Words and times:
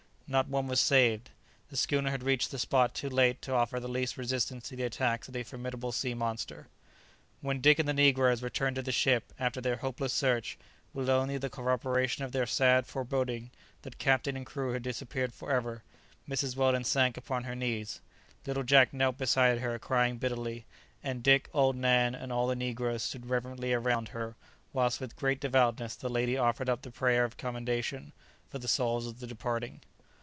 Not 0.31 0.47
one 0.47 0.67
was 0.67 0.79
saved; 0.79 1.29
the 1.69 1.75
schooner 1.75 2.09
had 2.09 2.23
reached 2.23 2.51
the 2.51 2.57
spot 2.57 2.93
too 2.95 3.09
late 3.09 3.41
to 3.41 3.51
offer 3.53 3.81
the 3.81 3.89
least 3.89 4.15
resistance 4.15 4.69
to 4.69 4.77
the 4.77 4.83
attacks 4.83 5.27
of 5.27 5.33
the 5.33 5.43
formidable 5.43 5.91
sea 5.91 6.13
monster. 6.13 6.69
When 7.41 7.59
Dick 7.59 7.79
and 7.79 7.85
the 7.89 7.93
negroes 7.93 8.41
returned 8.41 8.77
to 8.77 8.81
the 8.81 8.93
ship 8.93 9.33
after 9.37 9.59
their 9.59 9.75
hopeless 9.75 10.13
search, 10.13 10.57
with 10.93 11.09
only 11.09 11.37
the 11.37 11.49
corroboration 11.49 12.23
of 12.23 12.31
their 12.31 12.45
sad 12.45 12.87
foreboding 12.87 13.51
that 13.81 13.97
captain 13.97 14.37
and 14.37 14.45
crew 14.45 14.71
had 14.71 14.83
disappeared 14.83 15.33
for 15.33 15.51
ever, 15.51 15.83
Mrs. 16.29 16.55
Weldon 16.55 16.85
sank 16.85 17.17
upon 17.17 17.43
her 17.43 17.53
knees; 17.53 17.99
little 18.47 18.63
Jack 18.63 18.93
knelt 18.93 19.17
beside 19.17 19.59
her 19.59 19.77
crying 19.79 20.15
bitterly; 20.17 20.63
and 21.03 21.21
Dick, 21.23 21.49
old 21.53 21.75
Nan, 21.75 22.15
and 22.15 22.31
all 22.31 22.47
the 22.47 22.55
negroes 22.55 23.03
stood 23.03 23.25
reverently 23.29 23.73
around 23.73 24.07
her 24.15 24.37
whilst 24.71 25.01
with 25.01 25.17
great 25.17 25.41
devoutness 25.41 25.93
the 25.97 26.07
lady 26.07 26.37
offered 26.37 26.69
up 26.69 26.83
the 26.83 26.89
prayer 26.91 27.25
of 27.25 27.35
commendation 27.35 28.13
for 28.49 28.59
the 28.59 28.69
souls 28.69 29.05
of 29.05 29.19
the 29.19 29.27
departing. 29.27 29.81